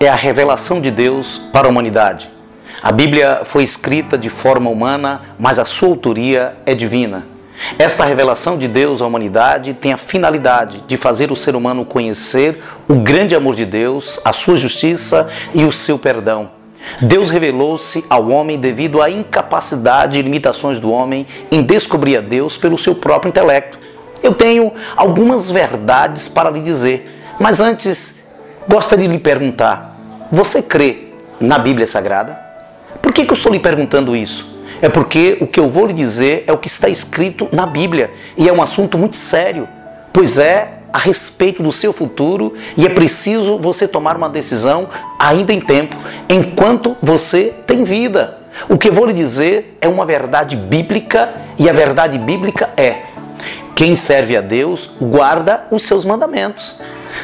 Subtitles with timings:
[0.00, 2.30] é a revelação de Deus para a humanidade.
[2.82, 7.26] A Bíblia foi escrita de forma humana, mas a sua autoria é divina.
[7.78, 12.62] Esta revelação de Deus à humanidade tem a finalidade de fazer o ser humano conhecer
[12.88, 16.50] o grande amor de Deus, a sua justiça e o seu perdão.
[17.00, 22.58] Deus revelou-se ao homem devido à incapacidade e limitações do homem em descobrir a Deus
[22.58, 23.78] pelo seu próprio intelecto.
[24.22, 28.23] Eu tenho algumas verdades para lhe dizer, mas antes
[28.68, 29.96] gostaria de lhe perguntar:
[30.30, 31.08] você crê
[31.40, 32.38] na Bíblia Sagrada?
[33.02, 34.54] Por que, que eu estou lhe perguntando isso?
[34.80, 38.10] É porque o que eu vou lhe dizer é o que está escrito na Bíblia
[38.36, 39.68] e é um assunto muito sério,
[40.12, 44.88] pois é a respeito do seu futuro e é preciso você tomar uma decisão
[45.18, 45.96] ainda em tempo,
[46.28, 48.38] enquanto você tem vida.
[48.68, 53.02] O que eu vou lhe dizer é uma verdade bíblica e a verdade bíblica é:
[53.74, 56.76] quem serve a Deus guarda os seus mandamentos.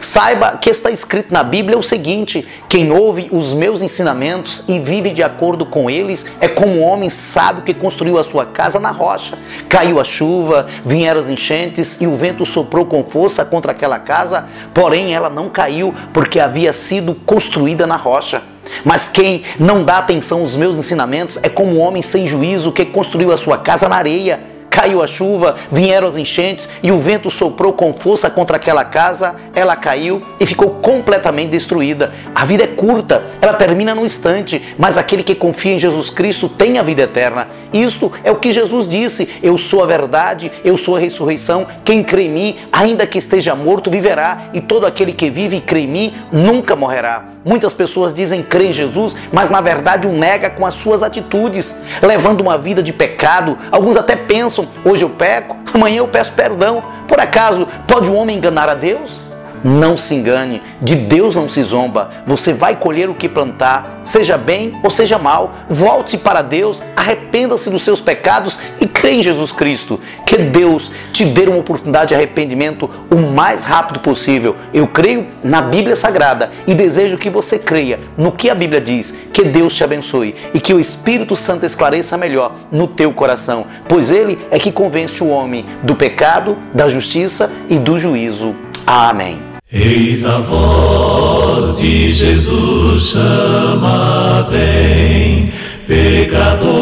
[0.00, 5.10] Saiba que está escrito na Bíblia o seguinte: quem ouve os meus ensinamentos e vive
[5.10, 8.90] de acordo com eles é como um homem sábio que construiu a sua casa na
[8.90, 9.36] rocha.
[9.68, 14.46] Caiu a chuva, vieram as enchentes e o vento soprou com força contra aquela casa,
[14.72, 18.42] porém ela não caiu porque havia sido construída na rocha.
[18.84, 22.84] Mas quem não dá atenção aos meus ensinamentos é como um homem sem juízo que
[22.84, 27.32] construiu a sua casa na areia caiu a chuva, vieram as enchentes e o vento
[27.32, 32.12] soprou com força contra aquela casa, ela caiu e ficou completamente destruída.
[32.32, 36.48] A vida é curta, ela termina num instante, mas aquele que confia em Jesus Cristo
[36.48, 37.48] tem a vida eterna.
[37.72, 41.66] Isto é o que Jesus disse: Eu sou a verdade, eu sou a ressurreição.
[41.84, 45.60] Quem crê em mim, ainda que esteja morto, viverá, e todo aquele que vive e
[45.60, 47.38] crê em mim nunca morrerá.
[47.48, 51.74] Muitas pessoas dizem crer em Jesus, mas na verdade o nega com as suas atitudes,
[52.02, 53.56] levando uma vida de pecado.
[53.72, 56.82] Alguns até pensam: hoje eu peco, amanhã eu peço perdão.
[57.06, 59.22] Por acaso pode um homem enganar a Deus?
[59.64, 62.10] Não se engane, de Deus não se zomba.
[62.26, 65.52] Você vai colher o que plantar, seja bem ou seja mal.
[65.68, 70.00] Volte para Deus, arrependa-se dos seus pecados e crê em Jesus Cristo.
[70.26, 74.56] Que Deus te dê uma oportunidade de arrependimento o mais rápido possível.
[74.72, 79.14] Eu creio na Bíblia Sagrada e desejo que você creia no que a Bíblia diz.
[79.32, 84.10] Que Deus te abençoe e que o Espírito Santo esclareça melhor no teu coração, pois
[84.10, 88.54] ele é que convence o homem do pecado, da justiça e do juízo.
[88.86, 89.57] Amém.
[89.70, 95.52] Eis a voz de Jesus chama, vem,
[95.86, 96.72] pecador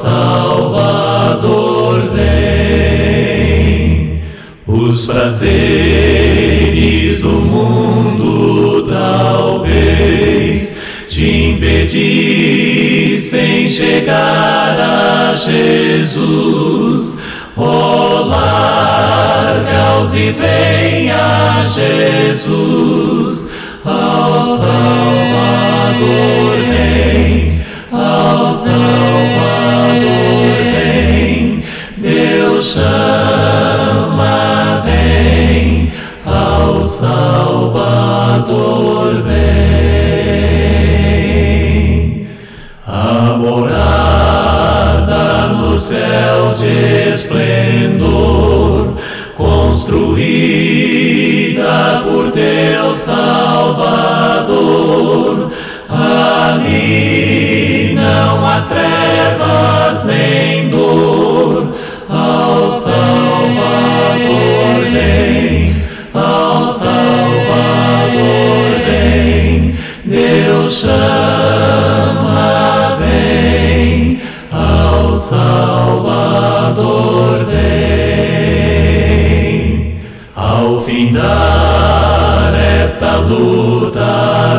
[0.00, 4.22] Salvador vem.
[4.66, 17.18] Os prazeres do mundo talvez te impedissem chegar a Jesus.
[17.54, 23.49] Oh, larga-os e vem a Jesus,
[38.50, 39.46] Salvador vem.
[42.84, 48.96] A morada no céu de esplendor,
[49.36, 53.78] construída por Deus Salvador.
[55.88, 59.79] Ali não há trevas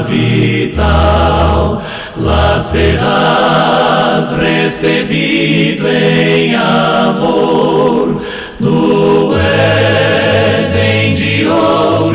[0.02, 1.82] vital,
[2.18, 8.22] lá serás recebido em amor.
[8.60, 12.11] No Éden de ouro